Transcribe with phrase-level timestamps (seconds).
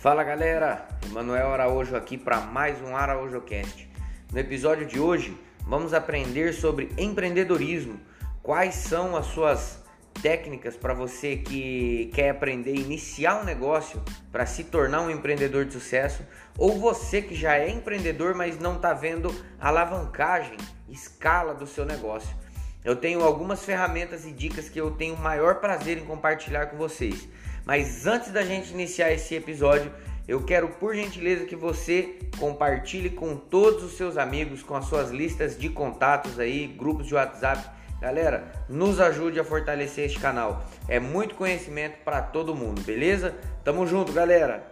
[0.00, 3.86] Fala galera, Emanuel Araújo aqui para mais um AraújoCast.
[4.32, 8.00] No episódio de hoje vamos aprender sobre empreendedorismo,
[8.42, 9.78] quais são as suas
[10.22, 15.66] técnicas para você que quer aprender a iniciar um negócio para se tornar um empreendedor
[15.66, 16.26] de sucesso,
[16.56, 19.30] ou você que já é empreendedor, mas não está vendo
[19.60, 20.56] alavancagem,
[20.88, 22.34] escala do seu negócio.
[22.82, 26.78] Eu tenho algumas ferramentas e dicas que eu tenho o maior prazer em compartilhar com
[26.78, 27.28] vocês.
[27.64, 29.92] Mas antes da gente iniciar esse episódio,
[30.26, 35.10] eu quero por gentileza que você compartilhe com todos os seus amigos, com as suas
[35.10, 37.68] listas de contatos aí, grupos de WhatsApp.
[38.00, 40.64] Galera, nos ajude a fortalecer este canal.
[40.88, 43.34] É muito conhecimento para todo mundo, beleza?
[43.62, 44.70] Tamo junto, galera.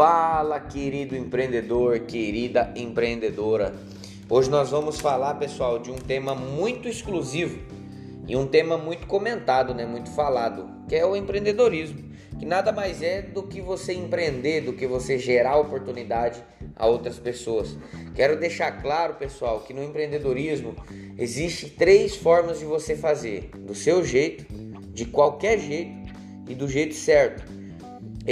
[0.00, 3.74] Fala, querido empreendedor, querida empreendedora.
[4.30, 7.58] Hoje nós vamos falar, pessoal, de um tema muito exclusivo
[8.26, 12.02] e um tema muito comentado, né, muito falado, que é o empreendedorismo,
[12.38, 16.42] que nada mais é do que você empreender, do que você gerar oportunidade
[16.76, 17.76] a outras pessoas.
[18.14, 20.76] Quero deixar claro, pessoal, que no empreendedorismo
[21.18, 24.46] existe três formas de você fazer, do seu jeito,
[24.94, 26.10] de qualquer jeito
[26.48, 27.59] e do jeito certo.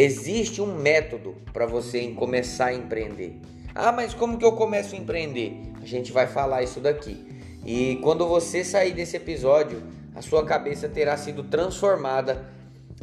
[0.01, 3.33] Existe um método para você começar a empreender.
[3.75, 5.61] Ah, mas como que eu começo a empreender?
[5.83, 7.19] A gente vai falar isso daqui.
[7.67, 9.83] E quando você sair desse episódio,
[10.15, 12.49] a sua cabeça terá sido transformada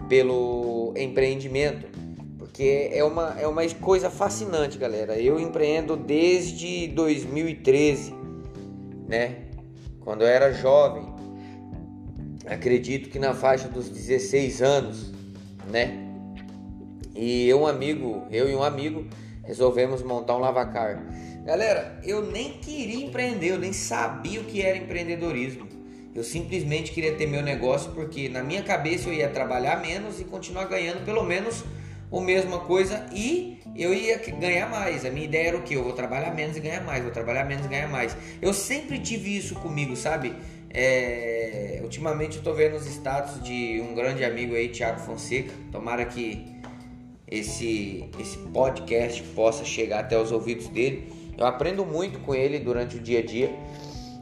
[0.08, 1.86] pelo empreendimento.
[2.38, 5.20] Porque é uma, é uma coisa fascinante, galera.
[5.20, 8.14] Eu empreendo desde 2013,
[9.06, 9.36] né?
[10.00, 11.14] Quando eu era jovem.
[12.46, 15.12] Acredito que na faixa dos 16 anos,
[15.70, 16.05] né?
[17.16, 19.08] E um amigo, eu e um amigo
[19.44, 21.02] resolvemos montar um lavacar.
[21.46, 25.68] Galera, eu nem queria empreender, eu nem sabia o que era empreendedorismo.
[26.14, 30.24] Eu simplesmente queria ter meu negócio porque na minha cabeça eu ia trabalhar menos e
[30.24, 31.64] continuar ganhando pelo menos
[32.12, 35.06] a mesma coisa e eu ia ganhar mais.
[35.06, 35.74] A minha ideia era o que?
[35.74, 38.16] Eu vou trabalhar menos e ganhar mais, vou trabalhar menos e ganhar mais.
[38.42, 40.34] Eu sempre tive isso comigo, sabe?
[40.70, 41.80] É...
[41.84, 45.54] Ultimamente eu tô vendo os status de um grande amigo aí, Thiago Fonseca.
[45.72, 46.55] Tomara que
[47.28, 51.12] esse, esse podcast possa chegar até os ouvidos dele.
[51.38, 53.53] Eu aprendo muito com ele durante o dia a dia.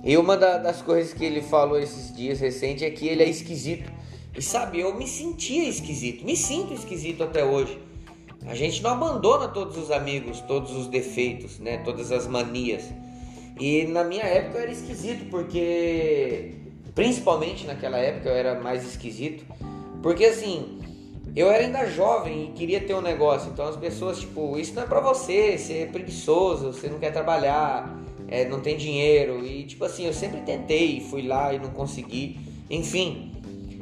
[0.03, 3.30] E uma da, das coisas que ele falou esses dias recentes é que ele é
[3.30, 3.91] esquisito.
[4.36, 7.80] E sabe, eu me sentia esquisito, me sinto esquisito até hoje.
[8.46, 11.78] A gente não abandona todos os amigos, todos os defeitos, né?
[11.78, 12.84] Todas as manias.
[13.59, 16.56] E na minha época eu era esquisito porque
[16.96, 19.46] principalmente naquela época eu era mais esquisito,
[20.02, 20.80] porque assim,
[21.36, 24.84] eu era ainda jovem e queria ter um negócio, então as pessoas, tipo, isso não
[24.84, 29.64] é pra você, você é preguiçoso, você não quer trabalhar, é, não tem dinheiro, e
[29.64, 32.40] tipo assim, eu sempre tentei, fui lá e não consegui,
[32.70, 33.32] enfim.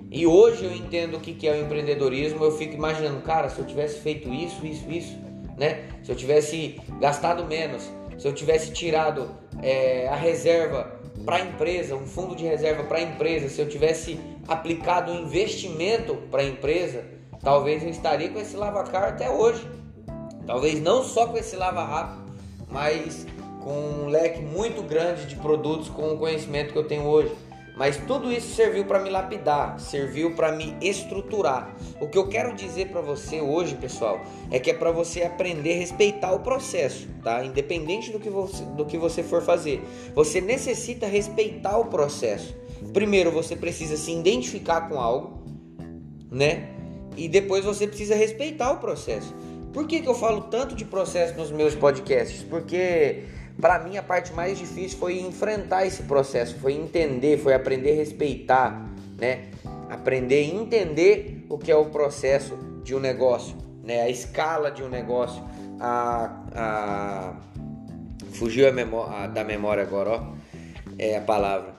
[0.09, 3.65] E hoje eu entendo o que é o empreendedorismo, eu fico imaginando, cara, se eu
[3.65, 5.17] tivesse feito isso, isso, isso,
[5.57, 5.85] né?
[6.03, 9.29] Se eu tivesse gastado menos, se eu tivesse tirado
[9.61, 13.67] é, a reserva para a empresa, um fundo de reserva para a empresa, se eu
[13.67, 17.05] tivesse aplicado um investimento para a empresa,
[17.43, 19.65] talvez eu estaria com esse lavacar até hoje.
[20.45, 22.33] Talvez não só com esse lava rápido,
[22.69, 23.25] mas
[23.61, 27.31] com um leque muito grande de produtos com o conhecimento que eu tenho hoje.
[27.77, 31.73] Mas tudo isso serviu para me lapidar, serviu para me estruturar.
[31.99, 34.21] O que eu quero dizer para você hoje, pessoal,
[34.51, 37.43] é que é para você aprender a respeitar o processo, tá?
[37.43, 39.81] Independente do que, você, do que você for fazer,
[40.13, 42.53] você necessita respeitar o processo.
[42.93, 45.41] Primeiro, você precisa se identificar com algo,
[46.29, 46.80] né?
[47.17, 49.33] E depois você precisa respeitar o processo.
[49.73, 52.43] Por que, que eu falo tanto de processo nos meus podcasts?
[52.43, 53.23] Porque
[53.59, 57.95] para mim a parte mais difícil foi enfrentar esse processo, foi entender, foi aprender a
[57.95, 58.85] respeitar,
[59.17, 59.49] né?
[59.89, 64.01] Aprender a entender o que é o processo de um negócio, né?
[64.01, 65.43] A escala de um negócio,
[65.79, 67.33] a, a...
[68.33, 70.33] fugiu a memória, da memória agora, ó,
[70.97, 71.75] é a palavra.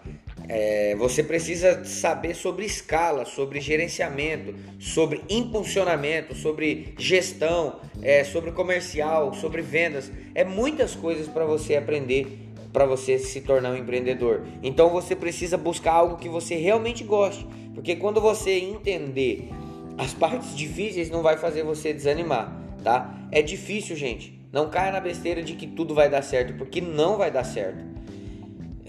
[0.49, 9.35] É, você precisa saber sobre escala, sobre gerenciamento, sobre impulsionamento, sobre gestão, é, sobre comercial,
[9.35, 10.11] sobre vendas.
[10.35, 12.39] É muitas coisas para você aprender
[12.73, 14.47] para você se tornar um empreendedor.
[14.63, 19.51] Então você precisa buscar algo que você realmente goste, porque quando você entender
[19.99, 23.29] as partes difíceis, não vai fazer você desanimar, tá?
[23.31, 24.41] É difícil, gente.
[24.51, 27.93] Não caia na besteira de que tudo vai dar certo, porque não vai dar certo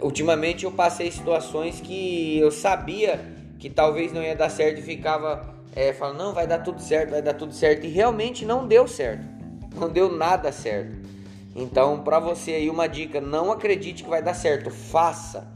[0.01, 3.19] ultimamente eu passei situações que eu sabia
[3.59, 7.11] que talvez não ia dar certo e ficava é, falando, não, vai dar tudo certo,
[7.11, 7.85] vai dar tudo certo.
[7.85, 9.23] E realmente não deu certo.
[9.75, 10.95] Não deu nada certo.
[11.55, 15.51] Então, para você aí uma dica, não acredite que vai dar certo, faça.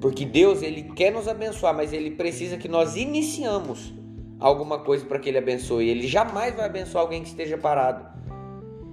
[0.00, 3.92] Porque Deus, ele quer nos abençoar, mas ele precisa que nós iniciamos
[4.38, 5.88] alguma coisa para que ele abençoe.
[5.88, 8.06] Ele jamais vai abençoar alguém que esteja parado.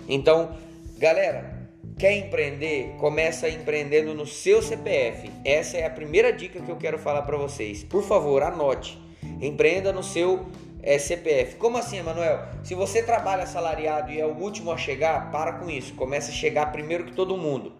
[0.08, 0.52] Então,
[0.98, 1.55] galera,
[1.98, 2.96] quer empreender?
[3.00, 5.32] Começa empreendendo no seu CPF.
[5.44, 7.84] Essa é a primeira dica que eu quero falar para vocês.
[7.84, 9.00] Por favor, anote.
[9.42, 10.46] Empreenda no seu
[10.82, 11.56] é, CPF.
[11.56, 12.48] Como assim, Emanuel?
[12.64, 15.94] Se você trabalha assalariado e é o último a chegar, para com isso.
[15.96, 17.74] Começa a chegar primeiro que todo mundo.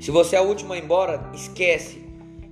[0.00, 2.02] Se você é o último a ir embora, esquece.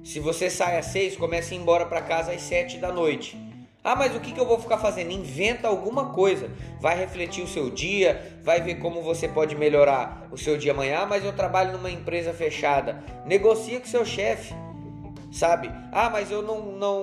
[0.04, 3.36] Se você sai às seis, comece a ir embora para casa às sete da noite.
[3.82, 5.10] Ah, mas o que, que eu vou ficar fazendo?
[5.10, 6.50] Inventa alguma coisa.
[6.78, 11.00] Vai refletir o seu dia, vai ver como você pode melhorar o seu dia amanhã.
[11.00, 13.02] Ah, mas eu trabalho numa empresa fechada.
[13.24, 14.54] Negocia com seu chefe,
[15.32, 15.70] sabe?
[15.90, 17.02] Ah, mas eu não, não,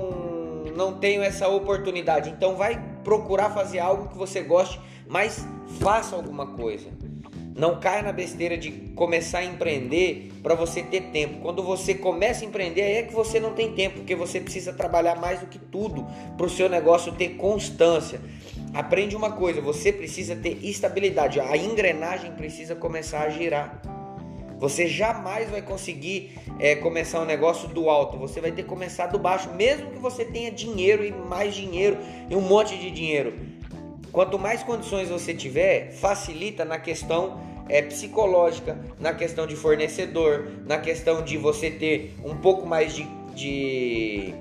[0.75, 2.29] não tenho essa oportunidade.
[2.29, 5.47] Então vai procurar fazer algo que você goste, mas
[5.79, 6.89] faça alguma coisa.
[7.57, 11.39] Não caia na besteira de começar a empreender para você ter tempo.
[11.41, 14.71] Quando você começa a empreender, aí é que você não tem tempo, porque você precisa
[14.71, 16.05] trabalhar mais do que tudo
[16.37, 18.21] para o seu negócio ter constância.
[18.75, 21.39] Aprende uma coisa: você precisa ter estabilidade.
[21.39, 23.81] A engrenagem precisa começar a girar.
[24.59, 28.19] Você jamais vai conseguir é, começar um negócio do alto.
[28.19, 31.97] Você vai ter que começar do baixo, mesmo que você tenha dinheiro e mais dinheiro
[32.29, 33.56] e um monte de dinheiro.
[34.11, 37.39] Quanto mais condições você tiver, facilita na questão
[37.69, 43.03] é, psicológica, na questão de fornecedor, na questão de você ter um pouco mais de,
[43.35, 44.33] de,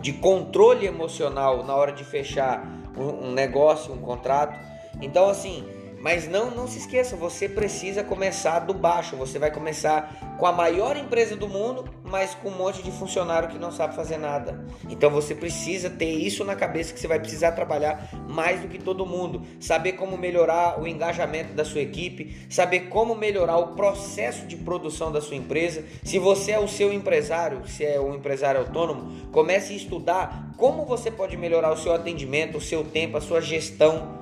[0.00, 2.66] de controle emocional na hora de fechar
[2.96, 4.58] um, um negócio, um contrato.
[5.00, 5.64] Então, assim,
[6.00, 9.16] mas não, não se esqueça, você precisa começar do baixo.
[9.16, 13.48] Você vai começar com a maior empresa do mundo, mas com um monte de funcionário
[13.48, 14.66] que não sabe fazer nada.
[14.88, 18.78] Então você precisa ter isso na cabeça que você vai precisar trabalhar mais do que
[18.78, 24.46] todo mundo, saber como melhorar o engajamento da sua equipe, saber como melhorar o processo
[24.46, 25.84] de produção da sua empresa.
[26.04, 30.84] Se você é o seu empresário, se é um empresário autônomo, comece a estudar como
[30.84, 34.20] você pode melhorar o seu atendimento, o seu tempo, a sua gestão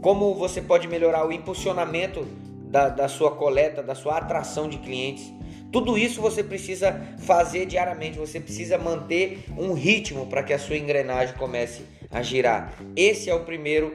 [0.00, 2.26] como você pode melhorar o impulsionamento
[2.70, 5.32] da, da sua coleta, da sua atração de clientes.
[5.70, 10.76] Tudo isso você precisa fazer diariamente, você precisa manter um ritmo para que a sua
[10.76, 12.72] engrenagem comece a girar.
[12.96, 13.94] Esse é o primeiro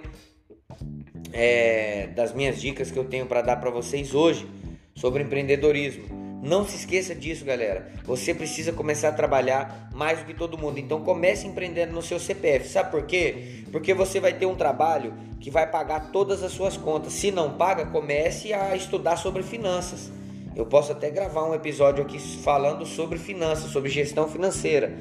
[1.31, 4.47] é, das minhas dicas que eu tenho para dar para vocês hoje
[4.95, 6.23] sobre empreendedorismo.
[6.43, 7.89] Não se esqueça disso, galera.
[8.03, 10.77] Você precisa começar a trabalhar mais do que todo mundo.
[10.77, 12.67] Então comece empreendendo no seu CPF.
[12.67, 13.63] Sabe por quê?
[13.71, 17.13] Porque você vai ter um trabalho que vai pagar todas as suas contas.
[17.13, 20.11] Se não paga, comece a estudar sobre finanças.
[20.55, 24.95] Eu posso até gravar um episódio aqui falando sobre finanças, sobre gestão financeira.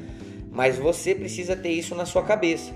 [0.50, 2.72] Mas você precisa ter isso na sua cabeça.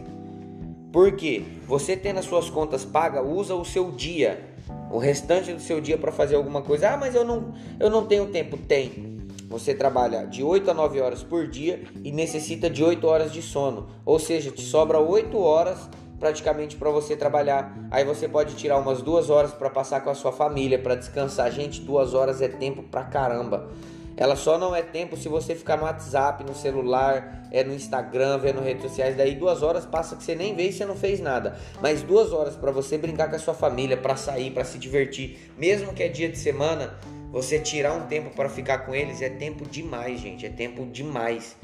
[0.93, 4.55] Porque você tendo as suas contas pagas, usa o seu dia
[4.90, 6.90] o restante do seu dia para fazer alguma coisa.
[6.90, 8.56] Ah, mas eu não, eu não tenho tempo.
[8.56, 9.17] Tem.
[9.49, 13.43] Você trabalha de 8 a 9 horas por dia e necessita de 8 horas de
[13.43, 13.88] sono.
[14.05, 17.76] Ou seja, te sobra 8 horas praticamente para você trabalhar.
[17.90, 21.50] Aí você pode tirar umas duas horas para passar com a sua família, para descansar.
[21.50, 23.68] Gente, duas horas é tempo pra caramba.
[24.16, 28.38] Ela só não é tempo se você ficar no WhatsApp, no celular, é no Instagram,
[28.38, 29.14] vendo redes sociais.
[29.14, 31.58] Daí duas horas passa que você nem vê e você não fez nada.
[31.82, 35.52] Mas duas horas para você brincar com a sua família, para sair, para se divertir,
[35.58, 36.94] mesmo que é dia de semana,
[37.30, 40.46] você tirar um tempo para ficar com eles é tempo demais, gente.
[40.46, 41.54] É tempo demais.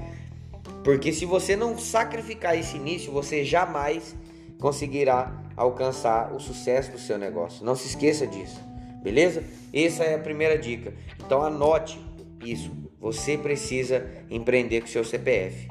[0.85, 4.15] Porque se você não sacrificar esse início, você jamais
[4.63, 7.67] conseguirá alcançar o sucesso do seu negócio.
[7.67, 8.61] Não se esqueça disso,
[9.03, 9.43] beleza?
[9.75, 10.95] Essa é a primeira dica.
[11.19, 12.01] Então anote
[12.45, 15.69] isso, você precisa empreender com seu CPF.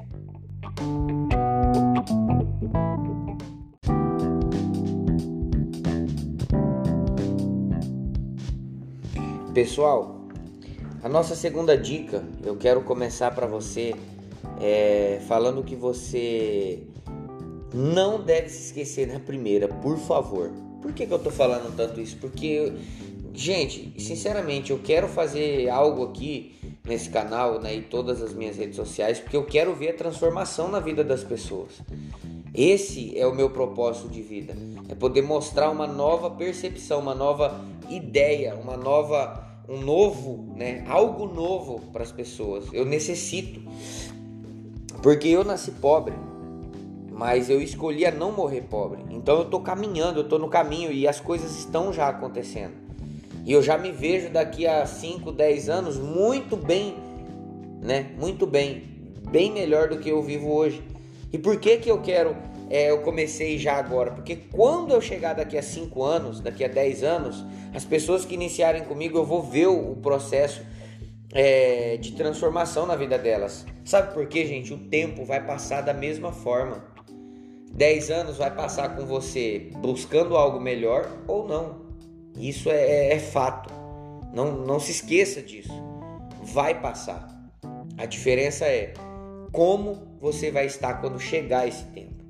[9.53, 10.27] Pessoal,
[11.01, 13.95] a nossa segunda dica, eu quero começar para você
[14.60, 16.90] é, falando que você
[17.73, 20.51] não deve se esquecer na primeira, por favor.
[20.81, 22.17] Por que, que eu tô falando tanto isso?
[22.17, 22.73] Porque,
[23.33, 28.75] gente, sinceramente, eu quero fazer algo aqui nesse canal né, e todas as minhas redes
[28.75, 31.81] sociais, porque eu quero ver a transformação na vida das pessoas.
[32.53, 34.55] Esse é o meu propósito de vida,
[34.89, 41.27] é poder mostrar uma nova percepção, uma nova ideia, uma nova, um novo, né, algo
[41.27, 42.65] novo para as pessoas.
[42.73, 43.61] Eu necessito,
[45.01, 46.13] porque eu nasci pobre,
[47.21, 49.03] mas eu escolhi a não morrer pobre.
[49.11, 52.73] Então eu estou caminhando, eu estou no caminho e as coisas estão já acontecendo.
[53.45, 56.95] E eu já me vejo daqui a 5, 10 anos muito bem,
[57.79, 58.09] né?
[58.19, 58.85] Muito bem,
[59.29, 60.83] bem melhor do que eu vivo hoje.
[61.31, 62.35] E por que que eu quero
[62.71, 64.09] é, eu comecei já agora?
[64.09, 68.33] Porque quando eu chegar daqui a 5 anos, daqui a 10 anos, as pessoas que
[68.33, 70.63] iniciarem comigo, eu vou ver o, processo
[71.31, 73.63] é, de transformação na vida delas.
[73.85, 74.73] Sabe por quê, gente?
[74.73, 76.89] O tempo vai passar da mesma forma.
[77.71, 81.81] 10 anos vai passar com você buscando algo melhor ou não.
[82.37, 83.73] Isso é, é, é fato.
[84.33, 85.73] Não, não se esqueça disso.
[86.43, 87.27] Vai passar.
[87.97, 88.93] A diferença é
[89.51, 92.21] como você vai estar quando chegar esse tempo.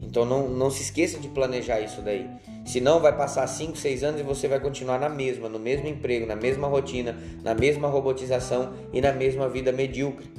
[0.00, 2.28] Então não, não se esqueça de planejar isso daí.
[2.64, 6.26] Senão vai passar 5, 6 anos e você vai continuar na mesma, no mesmo emprego,
[6.26, 10.30] na mesma rotina, na mesma robotização e na mesma vida medíocre,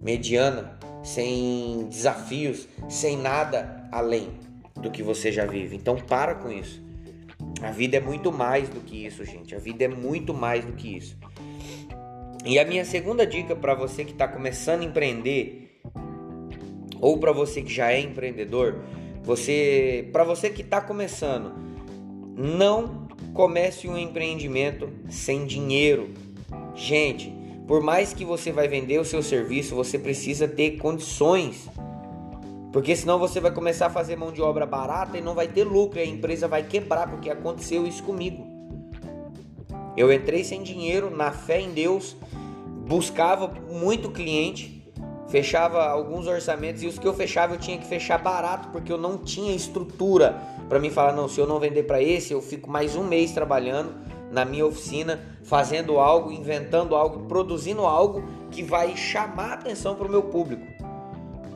[0.00, 4.30] mediana, sem desafios, sem nada além
[4.74, 5.76] do que você já vive.
[5.76, 6.82] Então para com isso.
[7.62, 9.54] A vida é muito mais do que isso, gente.
[9.54, 11.16] A vida é muito mais do que isso.
[12.44, 15.80] E a minha segunda dica para você que está começando a empreender
[17.00, 18.82] ou para você que já é empreendedor,
[19.22, 21.52] você, para você que está começando,
[22.36, 26.10] não comece um empreendimento sem dinheiro.
[26.74, 27.33] Gente,
[27.66, 31.68] por mais que você vai vender o seu serviço, você precisa ter condições.
[32.72, 35.64] Porque senão você vai começar a fazer mão de obra barata e não vai ter
[35.64, 38.44] lucro, e a empresa vai quebrar, porque aconteceu isso comigo.
[39.96, 42.16] Eu entrei sem dinheiro, na fé em Deus,
[42.86, 44.82] buscava muito cliente,
[45.28, 48.98] fechava alguns orçamentos e os que eu fechava eu tinha que fechar barato porque eu
[48.98, 52.70] não tinha estrutura para me falar não, se eu não vender para esse, eu fico
[52.70, 53.94] mais um mês trabalhando
[54.34, 60.10] na minha oficina, fazendo algo, inventando algo, produzindo algo que vai chamar atenção para o
[60.10, 60.66] meu público.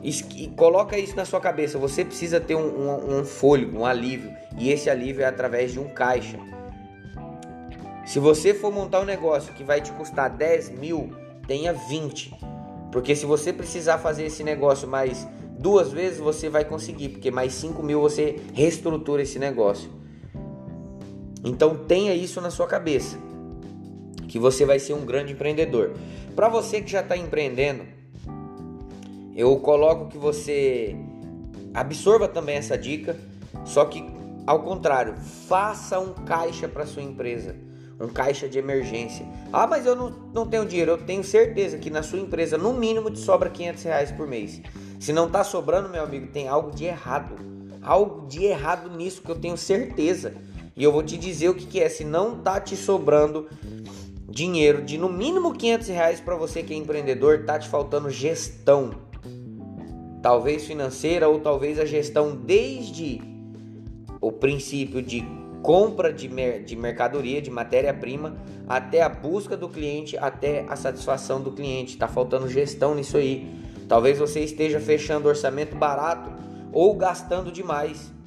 [0.01, 1.77] E coloca isso na sua cabeça.
[1.77, 5.79] Você precisa ter um, um, um fôlego, um alívio, e esse alívio é através de
[5.79, 6.39] um caixa.
[8.05, 11.13] Se você for montar um negócio que vai te custar 10 mil,
[11.45, 12.33] tenha 20.
[12.93, 15.27] Porque se você precisar fazer esse negócio mais
[15.59, 19.98] duas vezes, você vai conseguir, porque mais 5 mil você reestrutura esse negócio.
[21.43, 23.17] Então tenha isso na sua cabeça,
[24.27, 25.93] que você vai ser um grande empreendedor.
[26.35, 27.83] Para você que já está empreendendo,
[29.35, 30.95] eu coloco que você
[31.73, 33.15] absorva também essa dica,
[33.65, 34.03] só que
[34.45, 35.15] ao contrário,
[35.47, 37.55] faça um caixa para sua empresa
[37.99, 39.25] um caixa de emergência.
[39.51, 40.91] Ah, mas eu não, não tenho dinheiro.
[40.91, 44.61] Eu tenho certeza que na sua empresa, no mínimo, te sobra 500 reais por mês.
[44.99, 47.35] Se não está sobrando, meu amigo, tem algo de errado.
[47.81, 50.33] Algo de errado nisso que eu tenho certeza.
[50.79, 51.89] E eu vou te dizer o que, que é.
[51.89, 53.49] Se não tá te sobrando
[54.29, 58.91] dinheiro de no mínimo 500 reais para você que é empreendedor, tá te faltando gestão.
[60.21, 63.21] Talvez financeira ou talvez a gestão desde
[64.21, 65.27] o princípio de
[65.61, 71.41] compra de, mer de mercadoria, de matéria-prima, até a busca do cliente, até a satisfação
[71.41, 71.95] do cliente.
[71.95, 73.53] Está faltando gestão nisso aí.
[73.85, 76.31] Talvez você esteja fechando orçamento barato
[76.71, 78.17] ou gastando demais.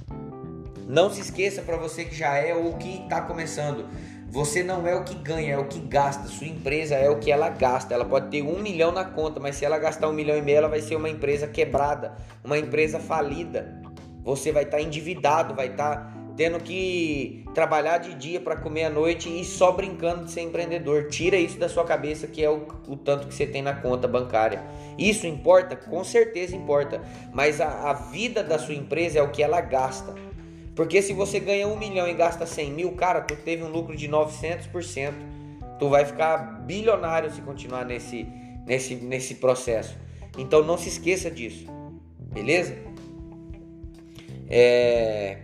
[0.89, 3.87] Não se esqueça para você que já é ou que está começando.
[4.29, 6.27] Você não é o que ganha, é o que gasta.
[6.27, 7.93] Sua empresa é o que ela gasta.
[7.93, 10.59] Ela pode ter um milhão na conta, mas se ela gastar um milhão e meio,
[10.59, 13.81] ela vai ser uma empresa quebrada, uma empresa falida.
[14.25, 18.85] Você vai estar tá endividado, vai estar tá tendo que trabalhar de dia para comer
[18.85, 21.09] à noite e só brincando de ser empreendedor.
[21.09, 24.09] Tira isso da sua cabeça que é o, o tanto que você tem na conta
[24.09, 24.63] bancária.
[24.99, 25.77] Isso importa?
[25.77, 27.03] Com certeza importa.
[27.33, 30.15] Mas a, a, vida da sua empresa é o que ela gasta.
[30.75, 33.95] Porque se você ganha um milhão e gasta 100 mil, cara, tu teve um lucro
[33.97, 35.13] de 900%.
[35.79, 38.27] Tu vai ficar bilionário se continuar nesse,
[38.67, 39.97] nesse, nesse processo.
[40.39, 41.67] Então não se esqueça disso.
[42.33, 42.77] Beleza?
[44.49, 45.39] É...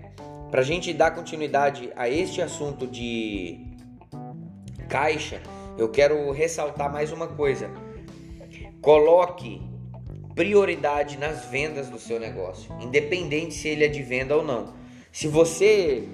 [0.51, 3.61] Para a gente dar continuidade a este assunto de
[4.89, 5.43] caixa,
[5.77, 7.71] eu quero ressaltar mais uma coisa.
[8.81, 9.61] Coloque
[10.35, 14.78] prioridade nas vendas do seu negócio, independente se ele é de venda ou não.
[15.13, 16.09] Se você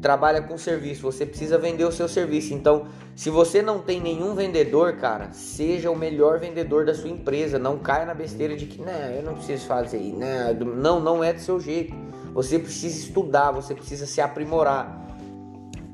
[0.00, 2.54] trabalha com serviço, você precisa vender o seu serviço.
[2.54, 7.58] Então, se você não tem nenhum vendedor, cara, seja o melhor vendedor da sua empresa.
[7.58, 11.32] Não caia na besteira de que, não, eu não preciso fazer, não, não, não é
[11.32, 11.94] do seu jeito.
[12.32, 15.06] Você precisa estudar, você precisa se aprimorar.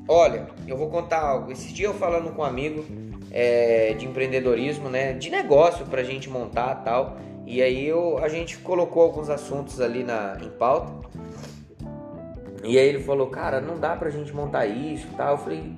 [0.07, 1.51] Olha, eu vou contar algo.
[1.51, 2.85] Esse dia eu falando com um amigo
[3.31, 7.17] é, de empreendedorismo, né, de negócio para a gente montar tal.
[7.47, 11.04] E aí eu, a gente colocou alguns assuntos ali na, em pauta.
[12.65, 15.33] E aí ele falou, cara, não dá pra gente montar isso tal.
[15.33, 15.77] Eu falei,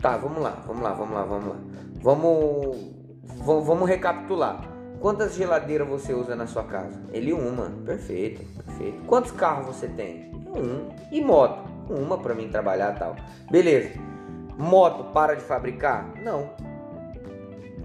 [0.00, 1.56] tá, vamos lá, vamos lá, vamos lá, vamos lá.
[2.02, 2.76] Vamos,
[3.22, 4.68] vamos, vamos recapitular.
[5.00, 7.00] Quantas geladeiras você usa na sua casa?
[7.12, 7.70] Ele uma.
[7.84, 9.04] Perfeito, perfeito.
[9.06, 10.32] Quantos carros você tem?
[10.56, 10.88] Um.
[11.12, 11.62] E moto?
[11.88, 13.14] Uma para mim trabalhar tal.
[13.50, 13.98] Beleza.
[14.56, 16.12] Moto para de fabricar?
[16.22, 16.50] Não.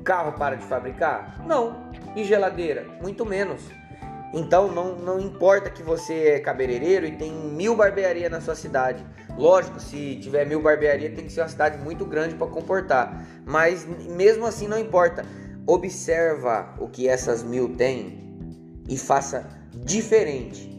[0.03, 1.43] Carro para de fabricar?
[1.45, 1.91] Não.
[2.15, 2.85] E geladeira?
[3.01, 3.69] Muito menos.
[4.33, 9.03] Então não, não importa que você é cabeleireiro e tem mil barbearias na sua cidade.
[9.37, 13.25] Lógico, se tiver mil barbearias tem que ser uma cidade muito grande para comportar.
[13.45, 15.25] Mas mesmo assim não importa.
[15.65, 18.37] Observa o que essas mil têm
[18.87, 20.69] e faça diferente.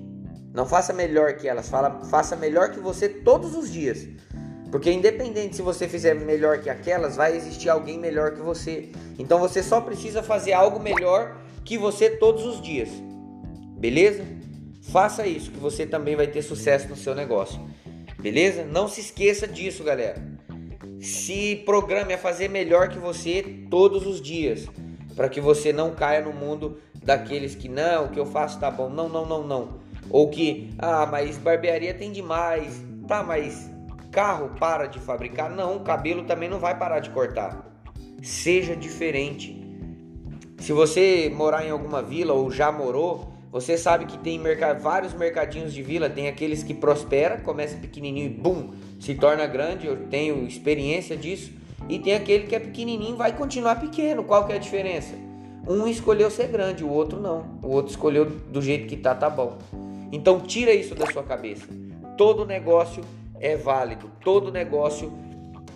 [0.52, 4.08] Não faça melhor que elas, fala, faça melhor que você todos os dias.
[4.70, 8.90] Porque independente se você fizer melhor que aquelas, vai existir alguém melhor que você.
[9.18, 12.88] Então você só precisa fazer algo melhor que você todos os dias.
[13.80, 14.24] Beleza?
[14.92, 17.60] Faça isso que você também vai ter sucesso no seu negócio.
[18.20, 18.64] Beleza?
[18.64, 20.22] Não se esqueça disso, galera.
[21.00, 24.68] Se programe a fazer melhor que você todos os dias,
[25.16, 28.70] para que você não caia no mundo daqueles que não, o que eu faço tá
[28.70, 28.88] bom.
[28.88, 29.80] Não, não, não, não.
[30.10, 32.80] Ou que, ah, mas barbearia tem demais.
[33.08, 33.70] Tá, mas
[34.10, 35.48] Carro para de fabricar?
[35.48, 37.64] Não, o cabelo também não vai parar de cortar.
[38.22, 39.56] Seja diferente.
[40.58, 44.40] Se você morar em alguma vila ou já morou, você sabe que tem
[44.80, 49.86] vários mercadinhos de vila, tem aqueles que prospera, começa pequenininho e bum, se torna grande,
[49.86, 51.52] eu tenho experiência disso,
[51.88, 54.22] e tem aquele que é pequenininho e vai continuar pequeno.
[54.22, 55.14] Qual que é a diferença?
[55.66, 57.58] Um escolheu ser grande, o outro não.
[57.62, 59.58] O outro escolheu do jeito que tá, tá bom.
[60.12, 61.66] Então tira isso da sua cabeça.
[62.16, 63.02] Todo negócio
[63.40, 64.10] é válido.
[64.24, 65.12] Todo negócio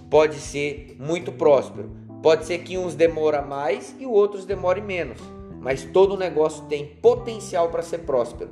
[0.08, 1.90] pode ser muito próspero.
[2.22, 5.18] Pode ser que uns demora mais e outros demore menos,
[5.64, 8.50] mas todo negócio tem potencial para ser próspero.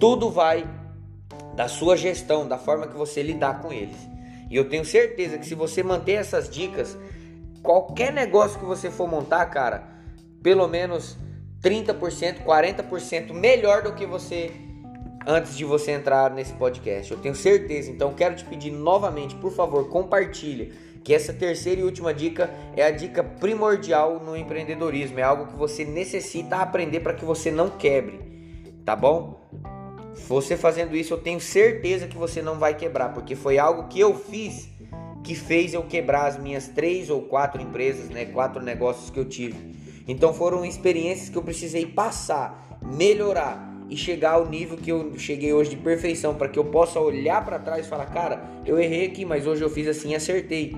[0.00, 0.66] Tudo vai
[1.54, 3.96] da sua gestão, da forma que você lidar com eles.
[4.50, 6.96] E eu tenho certeza que se você manter essas dicas,
[7.62, 9.86] qualquer negócio que você for montar, cara,
[10.42, 11.18] pelo menos
[11.62, 14.50] 30%, 40% melhor do que você
[15.26, 17.12] antes de você entrar nesse podcast.
[17.12, 20.72] Eu tenho certeza, então quero te pedir novamente, por favor, compartilhe
[21.08, 25.56] que essa terceira e última dica é a dica primordial no empreendedorismo, é algo que
[25.56, 28.20] você necessita aprender para que você não quebre,
[28.84, 29.48] tá bom?
[30.28, 33.98] Você fazendo isso, eu tenho certeza que você não vai quebrar, porque foi algo que
[33.98, 34.68] eu fiz
[35.24, 39.24] que fez eu quebrar as minhas três ou quatro empresas, né, quatro negócios que eu
[39.24, 40.02] tive.
[40.06, 45.54] Então foram experiências que eu precisei passar, melhorar e chegar ao nível que eu cheguei
[45.54, 49.06] hoje de perfeição, para que eu possa olhar para trás e falar, cara, eu errei
[49.06, 50.76] aqui, mas hoje eu fiz assim acertei.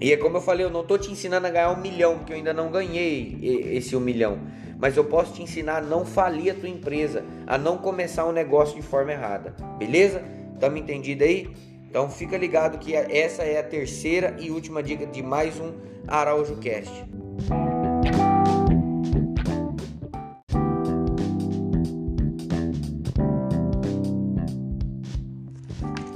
[0.00, 2.32] E é como eu falei, eu não tô te ensinando a ganhar um milhão, porque
[2.32, 3.36] eu ainda não ganhei
[3.72, 4.38] esse um milhão.
[4.78, 8.30] Mas eu posso te ensinar a não falir a tua empresa, a não começar um
[8.30, 9.56] negócio de forma errada.
[9.76, 10.22] Beleza?
[10.60, 11.50] Tamo entendido aí?
[11.90, 15.72] Então fica ligado que essa é a terceira e última dica de mais um
[16.06, 16.92] Araújo Cast.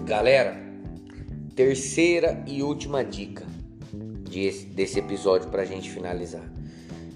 [0.07, 0.57] Galera,
[1.57, 3.52] terceira e última dica
[4.33, 6.49] desse, desse episódio para a gente finalizar.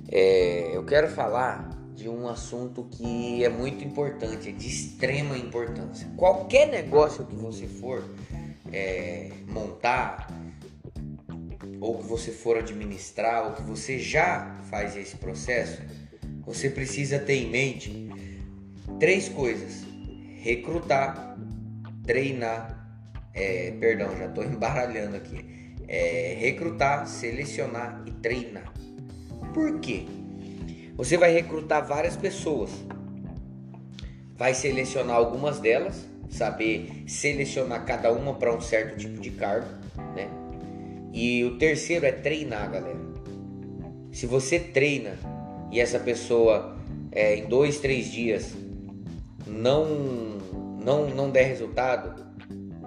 [0.08, 6.06] É, eu quero falar de um assunto que é muito importante, é de extrema importância.
[6.16, 8.04] Qualquer negócio que você for
[8.72, 10.30] é, montar,
[11.80, 15.82] ou que você for administrar, ou que você já faz esse processo,
[16.44, 18.10] você precisa ter em mente
[19.00, 19.84] três coisas:
[20.42, 21.36] recrutar,
[22.04, 22.76] treinar
[23.36, 25.55] é, perdão, já estou embaralhando aqui.
[25.88, 28.72] É, recrutar, selecionar e treinar.
[29.54, 30.04] Por quê?
[30.96, 32.70] Você vai recrutar várias pessoas,
[34.36, 39.68] vai selecionar algumas delas, saber selecionar cada uma para um certo tipo de cargo,
[40.14, 40.28] né?
[41.12, 42.98] E o terceiro é treinar, galera.
[44.12, 45.18] Se você treina
[45.70, 46.76] e essa pessoa
[47.12, 48.52] é, em dois, três dias
[49.46, 49.86] não
[50.82, 52.26] não não der resultado,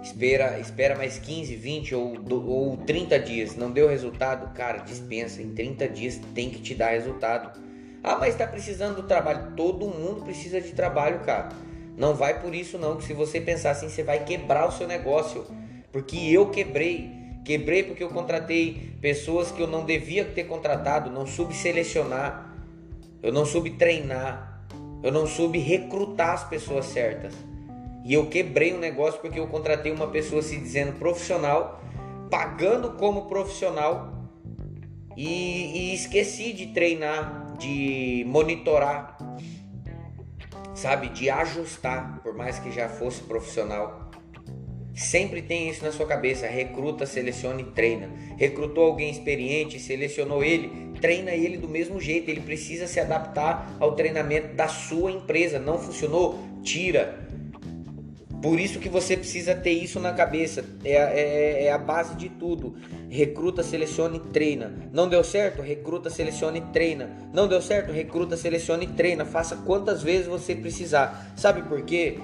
[0.02, 5.42] espera, espera mais 15, 20 ou, ou 30 dias, não deu resultado, cara, dispensa.
[5.42, 7.60] Em 30 dias tem que te dar resultado.
[8.04, 9.54] Ah, mas está precisando do trabalho.
[9.56, 11.50] Todo mundo precisa de trabalho, cara.
[11.98, 14.88] Não vai por isso não, que se você pensar assim, você vai quebrar o seu
[14.88, 15.46] negócio.
[15.92, 17.12] Porque eu quebrei.
[17.44, 22.54] Quebrei porque eu contratei pessoas que eu não devia ter contratado, não soube selecionar,
[23.24, 24.64] eu não soube treinar,
[25.02, 27.34] eu não soube recrutar as pessoas certas.
[28.04, 31.84] E eu quebrei um negócio porque eu contratei uma pessoa se dizendo profissional,
[32.30, 34.30] pagando como profissional
[35.18, 39.18] e, e esqueci de treinar, de monitorar,
[40.74, 44.10] sabe, de ajustar, por mais que já fosse profissional.
[44.96, 48.10] Sempre tem isso na sua cabeça: recruta, seleciona e treina.
[48.38, 52.30] Recrutou alguém experiente, selecionou ele, treina ele do mesmo jeito.
[52.30, 55.58] Ele precisa se adaptar ao treinamento da sua empresa.
[55.58, 56.40] Não funcionou?
[56.64, 57.29] Tira
[58.42, 60.64] Por isso que você precisa ter isso na cabeça.
[60.84, 62.76] É, é, é, a base de tudo.
[63.10, 64.72] Recruta, selecione e treina.
[64.94, 65.62] Não deu certo?
[65.62, 67.10] Recruta, selecione e treina.
[67.34, 67.92] Não deu certo?
[67.92, 69.26] Recruta, selecione e treina.
[69.26, 71.34] Faça quantas vezes você precisar.
[71.36, 72.18] Sabe por quê?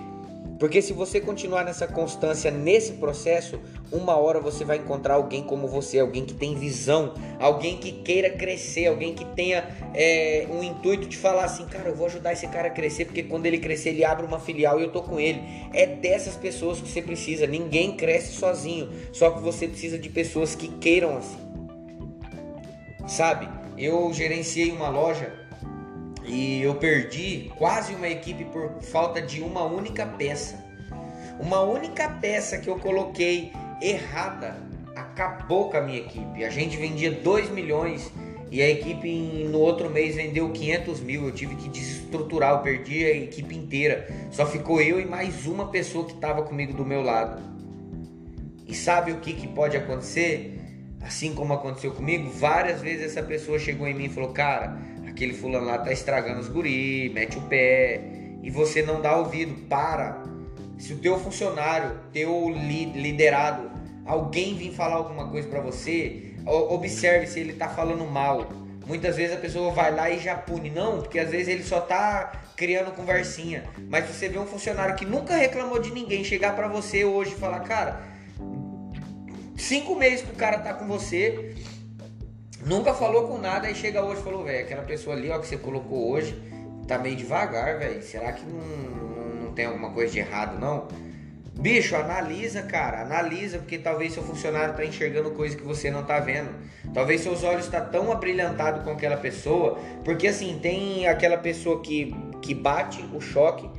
[0.59, 3.59] Porque se você continuar nessa constância, nesse processo,
[3.91, 8.29] uma hora você vai encontrar alguém como você, alguém que tem visão, alguém que queira
[8.29, 12.47] crescer, alguém que tenha é, um intuito de falar assim, cara, eu vou ajudar esse
[12.47, 15.19] cara a crescer, porque quando ele crescer, ele abre uma filial e eu tô com
[15.19, 15.41] ele.
[15.73, 17.45] É dessas pessoas que você precisa.
[17.45, 21.37] Ninguém cresce sozinho, só que você precisa de pessoas que queiram assim.
[23.07, 23.47] Sabe?
[23.77, 25.44] Eu gerenciei uma loja
[26.27, 30.63] e eu perdi quase uma equipe por falta de uma única peça.
[31.39, 34.57] Uma única peça que eu coloquei errada
[34.95, 36.43] acabou com a minha equipe.
[36.43, 38.11] A gente vendia 2 milhões
[38.49, 41.25] e a equipe no outro mês vendeu 500 mil.
[41.25, 44.07] Eu tive que desestruturar, eu perdi a equipe inteira.
[44.31, 47.41] Só ficou eu e mais uma pessoa que estava comigo do meu lado.
[48.67, 50.59] E sabe o que, que pode acontecer?
[51.01, 54.75] Assim como aconteceu comigo, várias vezes essa pessoa chegou em mim e falou: Cara,
[55.15, 58.01] aquele fulano lá tá estragando os guri, mete o pé
[58.43, 60.21] e você não dá ouvido, para.
[60.77, 63.71] Se o teu funcionário, teu liderado,
[64.05, 68.49] alguém vir falar alguma coisa para você, observe se ele tá falando mal.
[68.85, 71.79] Muitas vezes a pessoa vai lá e já pune, não, porque às vezes ele só
[71.79, 73.63] tá criando conversinha.
[73.89, 77.39] Mas você vê um funcionário que nunca reclamou de ninguém chegar para você hoje e
[77.39, 78.03] falar, cara,
[79.55, 81.55] cinco meses que o cara tá com você,
[82.65, 85.47] Nunca falou com nada, aí chega hoje e falou, velho, aquela pessoa ali, ó, que
[85.47, 86.35] você colocou hoje,
[86.87, 88.01] tá meio devagar, velho.
[88.01, 90.87] Será que não, não tem alguma coisa de errado, não?
[91.59, 96.19] Bicho, analisa, cara, analisa, porque talvez seu funcionário tá enxergando coisa que você não tá
[96.19, 96.49] vendo.
[96.91, 102.15] Talvez seus olhos tá tão abrilhantados com aquela pessoa, porque assim, tem aquela pessoa que,
[102.41, 103.69] que bate o choque,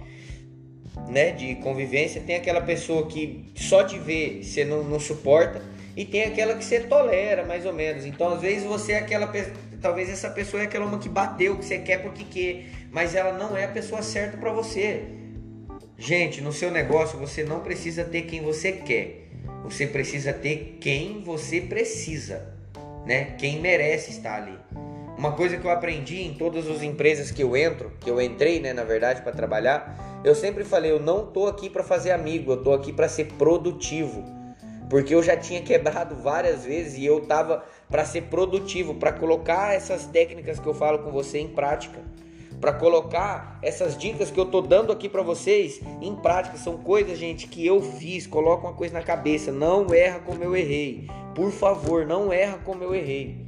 [1.09, 5.61] né, de convivência, tem aquela pessoa que só te vê, você não, não suporta,
[5.97, 8.05] e tem aquela que você tolera, mais ou menos.
[8.05, 9.33] Então, às vezes você é aquela
[9.81, 13.33] talvez essa pessoa é aquela uma que bateu, que você quer porque quer, mas ela
[13.33, 15.05] não é a pessoa certa para você.
[15.97, 19.29] Gente, no seu negócio você não precisa ter quem você quer.
[19.65, 22.55] Você precisa ter quem você precisa,
[23.07, 23.35] né?
[23.39, 24.57] Quem merece estar ali.
[25.17, 28.61] Uma coisa que eu aprendi em todas as empresas que eu entro, que eu entrei,
[28.61, 32.53] né, na verdade, para trabalhar, eu sempre falei, eu não tô aqui para fazer amigo,
[32.53, 34.36] eu tô aqui para ser produtivo
[34.89, 39.75] porque eu já tinha quebrado várias vezes e eu tava para ser produtivo, para colocar
[39.75, 41.99] essas técnicas que eu falo com você em prática,
[42.61, 46.57] para colocar essas dicas que eu tô dando aqui para vocês em prática.
[46.57, 48.27] São coisas, gente, que eu fiz.
[48.27, 51.07] Coloca uma coisa na cabeça, não erra como eu errei.
[51.35, 53.45] Por favor, não erra como eu errei.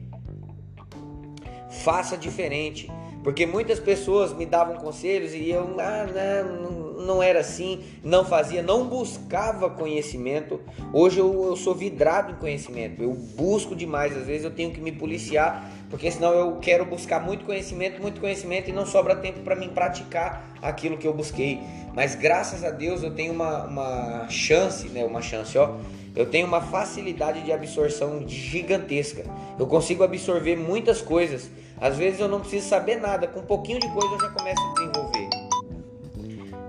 [1.71, 2.91] Faça diferente.
[3.25, 6.07] Porque muitas pessoas me davam conselhos e eu ah,
[6.45, 6.88] não, não
[7.23, 10.61] era assim, não fazia, não buscava conhecimento.
[10.93, 14.17] Hoje eu, eu sou vidrado em conhecimento, eu busco demais.
[14.17, 18.21] Às vezes eu tenho que me policiar, porque senão eu quero buscar muito conhecimento, muito
[18.21, 21.61] conhecimento e não sobra tempo para mim praticar aquilo que eu busquei.
[21.95, 25.05] Mas graças a Deus eu tenho uma, uma chance, né?
[25.05, 25.77] Uma chance, ó
[26.19, 29.25] eu tenho uma facilidade de absorção gigantesca.
[29.57, 31.49] Eu consigo absorver muitas coisas.
[31.81, 34.61] Às vezes eu não preciso saber nada, com um pouquinho de coisa eu já começo
[34.61, 34.98] a desenvolver.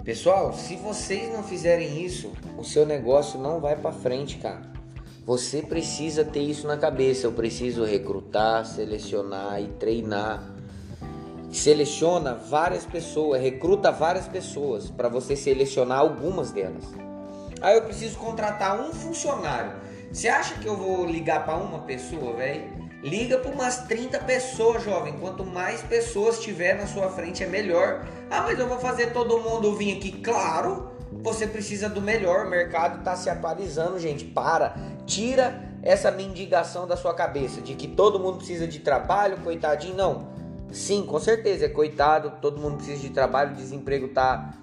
[0.10, 4.64] Pessoal, se vocês não fizerem isso, o seu negócio não vai para frente, cara.
[5.24, 7.28] Você precisa ter isso na cabeça.
[7.28, 10.42] Eu preciso recrutar, selecionar e treinar.
[11.52, 16.86] Seleciona várias pessoas, recruta várias pessoas para você selecionar algumas delas.
[17.62, 19.74] Aí eu preciso contratar um funcionário.
[20.12, 22.89] Você acha que eu vou ligar para uma pessoa, velho?
[23.02, 25.14] Liga para umas 30 pessoas, jovem.
[25.14, 28.06] Quanto mais pessoas tiver na sua frente, é melhor.
[28.30, 30.12] Ah, mas eu vou fazer todo mundo vir aqui.
[30.12, 32.46] Claro, você precisa do melhor.
[32.46, 34.26] O mercado está se atualizando, gente.
[34.26, 34.76] Para.
[35.06, 39.96] Tira essa mendigação da sua cabeça de que todo mundo precisa de trabalho, coitadinho.
[39.96, 40.28] Não.
[40.70, 42.34] Sim, com certeza, é coitado.
[42.42, 43.54] Todo mundo precisa de trabalho.
[43.54, 44.56] O desemprego tá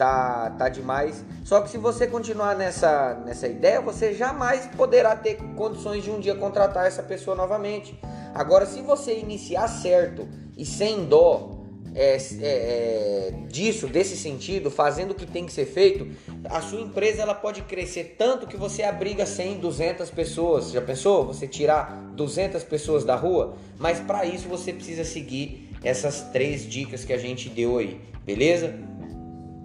[0.00, 1.22] tá, tá demais.
[1.44, 6.18] Só que se você continuar nessa, nessa ideia, você jamais poderá ter condições de um
[6.18, 8.00] dia contratar essa pessoa novamente.
[8.34, 11.58] Agora, se você iniciar certo e sem dó
[11.94, 16.08] é, é, é, disso, desse sentido, fazendo o que tem que ser feito,
[16.46, 20.70] a sua empresa ela pode crescer tanto que você abriga 100, 200 pessoas.
[20.70, 21.26] Já pensou?
[21.26, 23.54] Você tirar 200 pessoas da rua?
[23.78, 28.88] Mas para isso você precisa seguir essas três dicas que a gente deu aí, beleza?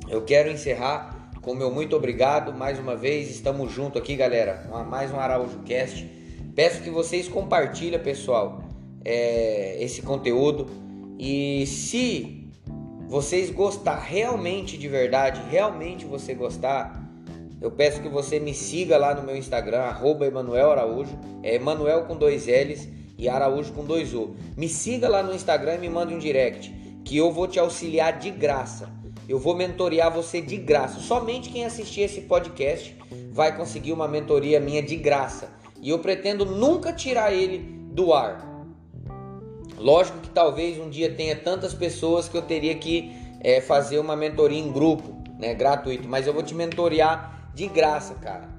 [0.07, 3.29] Eu quero encerrar com meu muito obrigado mais uma vez.
[3.31, 4.69] Estamos junto aqui, galera.
[4.87, 6.05] Mais um Araújo Cast.
[6.55, 8.63] Peço que vocês compartilhem, pessoal,
[9.03, 10.67] é, esse conteúdo.
[11.17, 12.47] E se
[13.07, 17.03] vocês gostar realmente de verdade, realmente você gostar,
[17.61, 22.03] Eu peço que você me siga lá no meu Instagram, arroba Emanuel Araújo, é Emanuel
[22.03, 22.87] com dois L's
[23.17, 24.35] e Araújo com dois U.
[24.55, 26.71] Me siga lá no Instagram e me mande um direct,
[27.03, 28.87] que eu vou te auxiliar de graça.
[29.27, 30.99] Eu vou mentorear você de graça.
[30.99, 32.95] Somente quem assistir esse podcast
[33.31, 35.49] vai conseguir uma mentoria minha de graça.
[35.81, 37.57] E eu pretendo nunca tirar ele
[37.91, 38.55] do ar.
[39.77, 43.11] Lógico que talvez um dia tenha tantas pessoas que eu teria que
[43.41, 48.15] é, fazer uma mentoria em grupo, né, gratuito, mas eu vou te mentorear de graça,
[48.15, 48.49] cara.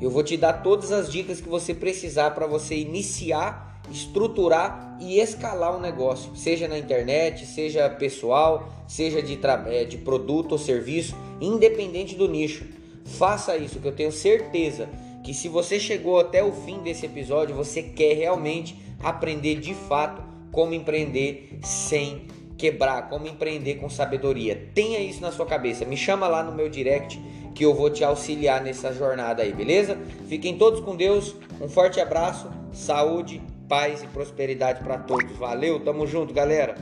[0.00, 5.18] Eu vou te dar todas as dicas que você precisar para você iniciar, estruturar e
[5.20, 11.16] escalar um negócio, seja na internet, seja pessoal, seja de, é, de produto ou serviço,
[11.40, 12.64] independente do nicho.
[13.04, 14.88] Faça isso, que eu tenho certeza
[15.22, 20.22] que se você chegou até o fim desse episódio, você quer realmente aprender de fato
[20.50, 24.70] como empreender sem quebrar, como empreender com sabedoria.
[24.74, 25.84] Tenha isso na sua cabeça.
[25.84, 27.20] Me chama lá no meu direct
[27.54, 29.98] que eu vou te auxiliar nessa jornada aí, beleza?
[30.28, 31.34] Fiquem todos com Deus.
[31.60, 35.36] Um forte abraço, saúde, paz e prosperidade para todos.
[35.36, 36.74] Valeu, tamo junto, galera.